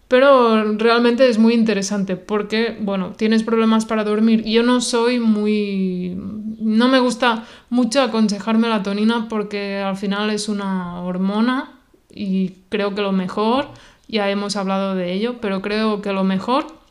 Pero 0.08 0.74
realmente 0.74 1.28
es 1.28 1.38
muy 1.38 1.54
interesante 1.54 2.16
porque, 2.16 2.76
bueno, 2.80 3.12
tienes 3.16 3.44
problemas 3.44 3.86
para 3.86 4.04
dormir. 4.04 4.44
Yo 4.44 4.62
no 4.62 4.80
soy 4.80 5.20
muy... 5.20 6.18
No 6.60 6.88
me 6.88 6.98
gusta 6.98 7.44
mucho 7.70 8.02
aconsejar 8.02 8.58
melatonina 8.58 9.28
porque 9.28 9.78
al 9.78 9.96
final 9.96 10.28
es 10.30 10.48
una 10.48 11.00
hormona 11.00 11.70
y 12.10 12.56
creo 12.68 12.94
que 12.94 13.00
lo 13.00 13.12
mejor, 13.12 13.68
ya 14.06 14.28
hemos 14.28 14.56
hablado 14.56 14.94
de 14.94 15.14
ello, 15.14 15.40
pero 15.40 15.62
creo 15.62 16.02
que 16.02 16.12
lo 16.12 16.24
mejor 16.24 16.81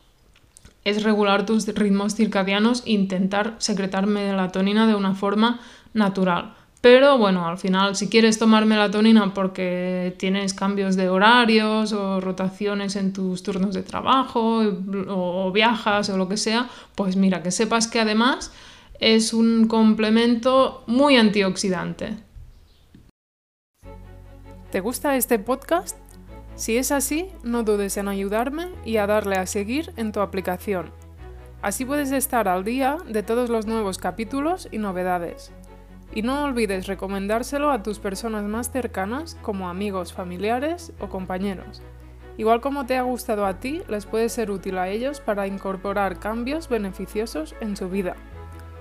es 0.84 1.02
regular 1.02 1.46
tus 1.46 1.66
ritmos 1.66 2.14
circadianos 2.14 2.82
e 2.86 2.92
intentar 2.92 3.54
secretar 3.58 4.06
melatonina 4.06 4.86
de 4.86 4.94
una 4.94 5.14
forma 5.14 5.60
natural. 5.94 6.54
Pero 6.82 7.16
bueno, 7.16 7.46
al 7.46 7.58
final, 7.58 7.94
si 7.94 8.08
quieres 8.08 8.40
tomar 8.40 8.66
melatonina 8.66 9.32
porque 9.32 10.16
tienes 10.18 10.52
cambios 10.52 10.96
de 10.96 11.08
horarios 11.08 11.92
o 11.92 12.20
rotaciones 12.20 12.96
en 12.96 13.12
tus 13.12 13.44
turnos 13.44 13.72
de 13.72 13.84
trabajo 13.84 14.64
o, 15.08 15.52
viajas 15.52 16.10
o 16.10 16.16
lo 16.16 16.28
que 16.28 16.36
sea, 16.36 16.68
pues 16.96 17.14
mira, 17.14 17.40
que 17.40 17.52
sepas 17.52 17.86
que 17.86 18.00
además 18.00 18.52
es 18.98 19.32
un 19.32 19.68
complemento 19.68 20.82
muy 20.88 21.16
antioxidante. 21.16 22.16
¿Te 24.72 24.80
gusta 24.80 25.14
este 25.14 25.38
podcast? 25.38 25.96
Si 26.54 26.76
es 26.76 26.92
así, 26.92 27.30
no 27.42 27.62
dudes 27.62 27.96
en 27.96 28.08
ayudarme 28.08 28.68
y 28.84 28.98
a 28.98 29.06
darle 29.06 29.36
a 29.36 29.46
seguir 29.46 29.92
en 29.96 30.12
tu 30.12 30.20
aplicación. 30.20 30.90
Así 31.62 31.84
puedes 31.84 32.12
estar 32.12 32.48
al 32.48 32.64
día 32.64 32.98
de 33.08 33.22
todos 33.22 33.48
los 33.48 33.66
nuevos 33.66 33.98
capítulos 33.98 34.68
y 34.70 34.78
novedades. 34.78 35.52
Y 36.14 36.22
no 36.22 36.44
olvides 36.44 36.86
recomendárselo 36.86 37.70
a 37.70 37.82
tus 37.82 37.98
personas 37.98 38.44
más 38.44 38.70
cercanas 38.70 39.36
como 39.40 39.70
amigos, 39.70 40.12
familiares 40.12 40.92
o 41.00 41.08
compañeros. 41.08 41.80
Igual 42.36 42.60
como 42.60 42.86
te 42.86 42.96
ha 42.96 43.02
gustado 43.02 43.46
a 43.46 43.60
ti, 43.60 43.82
les 43.88 44.06
puede 44.06 44.28
ser 44.28 44.50
útil 44.50 44.78
a 44.78 44.88
ellos 44.88 45.20
para 45.20 45.46
incorporar 45.46 46.18
cambios 46.18 46.68
beneficiosos 46.68 47.54
en 47.60 47.76
su 47.76 47.88
vida. 47.88 48.16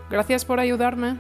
Gracias 0.10 0.44
por 0.44 0.60
ayudarme. 0.60 1.18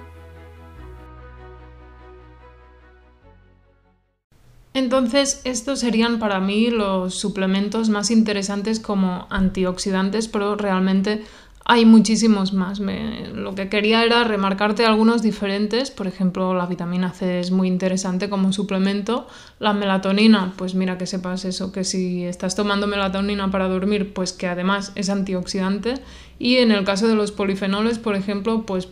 Entonces, 4.73 5.41
estos 5.43 5.79
serían 5.79 6.19
para 6.19 6.39
mí 6.39 6.69
los 6.69 7.15
suplementos 7.15 7.89
más 7.89 8.09
interesantes 8.09 8.79
como 8.79 9.27
antioxidantes, 9.29 10.29
pero 10.29 10.55
realmente 10.55 11.23
hay 11.65 11.85
muchísimos 11.85 12.53
más. 12.53 12.79
lo 12.79 13.55
que 13.55 13.69
quería 13.69 14.03
era 14.03 14.23
remarcarte 14.23 14.85
algunos 14.85 15.21
diferentes. 15.21 15.91
Por 15.91 16.07
ejemplo, 16.07 16.53
la 16.53 16.65
vitamina 16.65 17.11
C 17.11 17.39
es 17.39 17.51
muy 17.51 17.67
interesante 17.67 18.29
como 18.29 18.51
suplemento. 18.53 19.27
La 19.59 19.73
melatonina, 19.73 20.53
pues 20.57 20.73
mira 20.73 20.97
que 20.97 21.05
sepas 21.05 21.45
eso, 21.45 21.71
que 21.71 21.83
si 21.83 22.23
estás 22.23 22.55
tomando 22.55 22.87
melatonina 22.87 23.51
para 23.51 23.67
dormir, 23.67 24.13
pues 24.13 24.33
que 24.33 24.47
además 24.47 24.91
es 24.95 25.09
antioxidante. 25.09 25.95
Y 26.39 26.57
en 26.57 26.71
el 26.71 26.83
caso 26.83 27.07
de 27.07 27.15
los 27.15 27.31
polifenoles, 27.31 27.99
por 27.99 28.15
ejemplo, 28.15 28.65
pues 28.65 28.87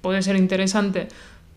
puede 0.00 0.22
ser 0.22 0.36
interesante 0.36 1.08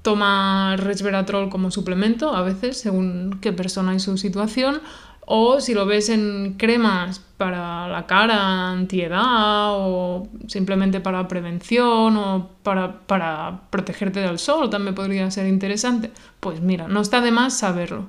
tomar 0.08 0.82
resveratrol 0.82 1.50
como 1.50 1.70
suplemento, 1.70 2.34
a 2.34 2.42
veces, 2.42 2.80
según 2.80 3.40
qué 3.42 3.52
persona 3.52 3.94
y 3.94 4.00
su 4.00 4.18
situación, 4.18 4.80
o 5.26 5.60
si 5.60 5.74
lo 5.74 5.86
ves 5.86 6.08
en 6.08 6.54
cremas 6.54 7.20
para 7.36 7.90
la 7.90 8.08
cara, 8.08 8.70
antiedad, 8.70 9.72
o 9.74 10.30
simplemente 10.48 11.02
para 11.02 11.28
prevención, 11.28 12.16
o 12.16 12.52
para, 12.64 13.02
para 13.02 13.64
protegerte 13.70 14.22
del 14.22 14.40
sol, 14.40 14.70
también 14.70 14.96
podría 14.96 15.30
ser 15.30 15.46
interesante. 15.46 16.10
Pues 16.40 16.62
mira, 16.62 16.88
no 16.88 17.02
está 17.02 17.20
de 17.20 17.32
más 17.32 17.58
saberlo. 17.58 18.08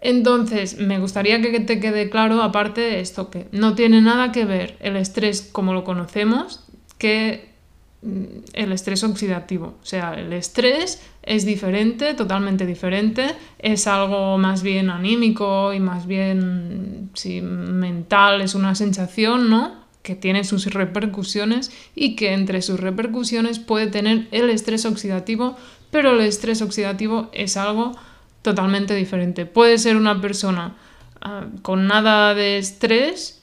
Entonces, 0.00 0.78
me 0.78 1.00
gustaría 1.00 1.42
que 1.42 1.58
te 1.58 1.80
quede 1.80 2.10
claro, 2.10 2.42
aparte 2.44 2.80
de 2.80 3.00
esto, 3.00 3.28
que 3.28 3.48
no 3.50 3.74
tiene 3.74 4.00
nada 4.00 4.30
que 4.30 4.44
ver 4.44 4.76
el 4.78 4.94
estrés 4.94 5.42
como 5.50 5.74
lo 5.74 5.82
conocemos, 5.82 6.64
que 6.96 7.51
el 8.52 8.72
estrés 8.72 9.04
oxidativo. 9.04 9.74
O 9.82 9.86
sea, 9.86 10.14
el 10.14 10.32
estrés 10.32 11.00
es 11.22 11.44
diferente, 11.44 12.14
totalmente 12.14 12.66
diferente, 12.66 13.34
es 13.58 13.86
algo 13.86 14.38
más 14.38 14.62
bien 14.62 14.90
anímico 14.90 15.72
y 15.72 15.80
más 15.80 16.06
bien 16.06 17.10
mental, 17.42 18.40
es 18.40 18.54
una 18.54 18.74
sensación, 18.74 19.48
¿no? 19.50 19.82
que 20.02 20.16
tiene 20.16 20.42
sus 20.42 20.66
repercusiones 20.66 21.70
y 21.94 22.16
que 22.16 22.32
entre 22.32 22.60
sus 22.60 22.80
repercusiones 22.80 23.60
puede 23.60 23.86
tener 23.86 24.26
el 24.32 24.50
estrés 24.50 24.84
oxidativo, 24.84 25.56
pero 25.92 26.12
el 26.12 26.22
estrés 26.22 26.60
oxidativo 26.60 27.30
es 27.32 27.56
algo 27.56 27.92
totalmente 28.42 28.96
diferente. 28.96 29.46
Puede 29.46 29.78
ser 29.78 29.96
una 29.96 30.20
persona 30.20 30.74
ah, 31.20 31.46
con 31.62 31.86
nada 31.86 32.34
de 32.34 32.58
estrés 32.58 33.42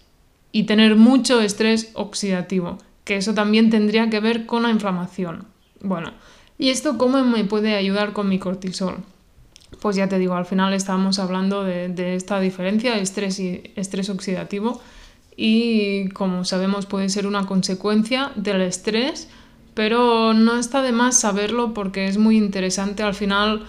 y 0.51 0.63
tener 0.63 0.97
mucho 0.97 1.39
estrés 1.39 1.91
oxidativo 1.93 2.77
que 3.09 3.17
eso 3.17 3.33
también 3.33 3.71
tendría 3.71 4.07
que 4.11 4.19
ver 4.19 4.45
con 4.45 4.61
la 4.61 4.69
inflamación. 4.69 5.47
Bueno, 5.81 6.13
¿y 6.59 6.69
esto 6.69 6.99
cómo 6.99 7.23
me 7.23 7.43
puede 7.43 7.73
ayudar 7.73 8.13
con 8.13 8.29
mi 8.29 8.37
cortisol? 8.37 8.97
Pues 9.81 9.95
ya 9.95 10.07
te 10.07 10.19
digo, 10.19 10.35
al 10.35 10.45
final 10.45 10.75
estábamos 10.75 11.17
hablando 11.17 11.63
de, 11.63 12.15
esta 12.15 12.39
diferencia, 12.39 12.99
estrés 12.99 13.39
y 13.39 13.63
estrés 13.75 14.11
oxidativo, 14.11 14.79
y 15.35 16.09
como 16.09 16.45
sabemos 16.45 16.85
puede 16.85 17.09
ser 17.09 17.25
una 17.25 17.47
consecuencia 17.47 18.31
del 18.35 18.61
estrés, 18.61 19.27
pero 19.73 20.35
no 20.35 20.59
está 20.59 20.83
de 20.83 20.91
más 20.91 21.19
saberlo 21.19 21.73
porque 21.73 22.07
es 22.07 22.19
muy 22.19 22.37
interesante. 22.37 23.01
Al 23.01 23.15
final, 23.15 23.65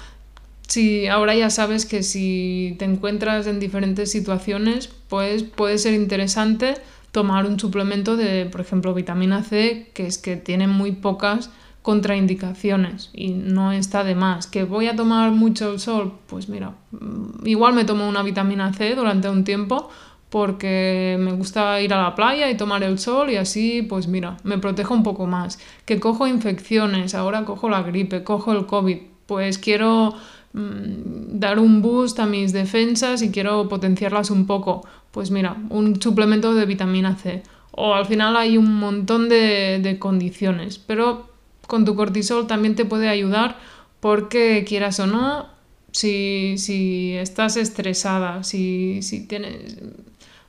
si 0.68 1.06
ahora 1.06 1.34
ya 1.34 1.48
sabes 1.48 1.86
que 1.86 2.02
si 2.02 2.76
te 2.78 2.84
encuentras 2.84 3.46
en 3.46 3.58
diferentes 3.58 4.12
situaciones, 4.12 4.90
pues 5.08 5.44
puede 5.44 5.78
ser 5.78 5.94
interesante 5.94 6.74
tomar 7.12 7.46
un 7.46 7.58
suplemento 7.58 8.16
de, 8.16 8.46
por 8.46 8.60
ejemplo, 8.60 8.94
vitamina 8.94 9.42
C, 9.42 9.90
que 9.94 10.06
es 10.06 10.18
que 10.18 10.36
tiene 10.36 10.66
muy 10.66 10.92
pocas 10.92 11.50
contraindicaciones 11.82 13.10
y 13.12 13.30
no 13.30 13.72
está 13.72 14.04
de 14.04 14.14
más. 14.14 14.46
¿Que 14.46 14.64
voy 14.64 14.86
a 14.86 14.96
tomar 14.96 15.30
mucho 15.32 15.72
el 15.72 15.80
sol? 15.80 16.12
Pues 16.26 16.48
mira, 16.48 16.74
mm, 16.92 17.46
igual 17.46 17.74
me 17.74 17.84
tomo 17.84 18.08
una 18.08 18.22
vitamina 18.22 18.72
C 18.72 18.94
durante 18.94 19.28
un 19.28 19.44
tiempo 19.44 19.88
porque 20.28 21.16
me 21.18 21.32
gusta 21.32 21.80
ir 21.80 21.92
a 21.92 22.02
la 22.02 22.14
playa 22.14 22.48
y 22.50 22.56
tomar 22.56 22.84
el 22.84 22.98
sol 22.98 23.30
y 23.30 23.36
así, 23.36 23.82
pues 23.82 24.06
mira, 24.06 24.36
me 24.44 24.58
protejo 24.58 24.94
un 24.94 25.02
poco 25.02 25.26
más. 25.26 25.58
Que 25.84 25.98
cojo 25.98 26.26
infecciones, 26.26 27.14
ahora 27.14 27.44
cojo 27.44 27.68
la 27.68 27.82
gripe, 27.82 28.22
cojo 28.22 28.52
el 28.52 28.66
COVID, 28.66 28.98
pues 29.26 29.58
quiero 29.58 30.14
dar 30.52 31.58
un 31.58 31.80
boost 31.80 32.18
a 32.18 32.26
mis 32.26 32.52
defensas 32.52 33.22
y 33.22 33.30
quiero 33.30 33.68
potenciarlas 33.68 34.30
un 34.30 34.46
poco, 34.46 34.86
pues 35.12 35.30
mira, 35.30 35.56
un 35.70 36.00
suplemento 36.00 36.54
de 36.54 36.66
vitamina 36.66 37.16
C. 37.16 37.42
O 37.72 37.94
al 37.94 38.06
final 38.06 38.36
hay 38.36 38.56
un 38.56 38.74
montón 38.74 39.28
de, 39.28 39.96
condiciones, 39.98 40.78
pero 40.78 41.30
con 41.66 41.84
tu 41.84 41.94
cortisol 41.94 42.46
también 42.46 42.74
te 42.74 42.84
puede 42.84 43.08
ayudar 43.08 43.58
porque 44.00 44.64
quieras 44.66 44.98
o 44.98 45.06
no, 45.06 45.46
si, 45.92 46.56
si 46.58 47.12
estás 47.12 47.56
estresada, 47.56 48.42
si, 48.42 49.02
si, 49.02 49.26
tienes 49.26 49.78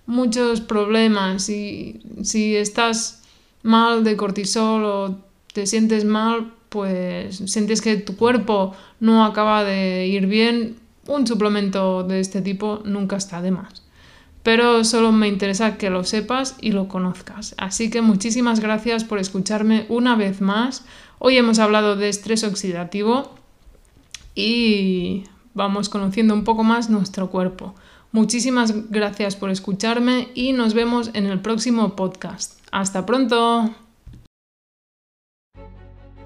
muchos 0.07 0.61
problemas, 0.61 1.43
si, 1.43 2.01
si 2.23 2.55
estás 2.55 3.21
mal 3.61 4.03
de 4.03 4.17
cortisol 4.17 4.83
o 4.83 5.17
te 5.53 5.67
sientes 5.67 6.05
mal, 6.05 6.53
pues 6.71 7.35
sientes 7.47 7.81
que 7.81 7.97
tu 7.97 8.15
cuerpo 8.15 8.73
no 9.01 9.25
acaba 9.25 9.65
de 9.65 10.07
ir 10.07 10.25
bien, 10.25 10.77
un 11.05 11.27
suplemento 11.27 12.03
de 12.03 12.21
este 12.21 12.41
tipo 12.41 12.81
nunca 12.85 13.17
está 13.17 13.41
de 13.41 13.51
más. 13.51 13.83
Pero 14.41 14.85
solo 14.85 15.11
me 15.11 15.27
interesa 15.27 15.77
que 15.77 15.89
lo 15.89 16.05
sepas 16.05 16.55
y 16.61 16.71
lo 16.71 16.87
conozcas. 16.87 17.55
Así 17.57 17.89
que 17.89 18.01
muchísimas 18.01 18.61
gracias 18.61 19.03
por 19.03 19.19
escucharme 19.19 19.85
una 19.89 20.15
vez 20.15 20.39
más. 20.39 20.85
Hoy 21.19 21.35
hemos 21.37 21.59
hablado 21.59 21.97
de 21.97 22.07
estrés 22.07 22.45
oxidativo 22.45 23.35
y 24.33 25.25
vamos 25.53 25.89
conociendo 25.89 26.33
un 26.33 26.45
poco 26.45 26.63
más 26.63 26.89
nuestro 26.89 27.29
cuerpo. 27.29 27.75
Muchísimas 28.13 28.89
gracias 28.89 29.35
por 29.35 29.49
escucharme 29.49 30.29
y 30.35 30.53
nos 30.53 30.73
vemos 30.73 31.11
en 31.15 31.25
el 31.25 31.41
próximo 31.41 31.97
podcast. 31.97 32.57
Hasta 32.71 33.05
pronto. 33.05 33.75